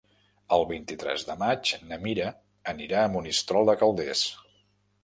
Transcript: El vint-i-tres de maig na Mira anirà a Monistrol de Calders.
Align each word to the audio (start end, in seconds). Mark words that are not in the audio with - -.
El 0.55 0.63
vint-i-tres 0.69 1.25
de 1.27 1.35
maig 1.43 1.75
na 1.91 2.01
Mira 2.07 2.33
anirà 2.75 3.05
a 3.05 3.13
Monistrol 3.19 3.71
de 3.73 3.79
Calders. 3.85 4.27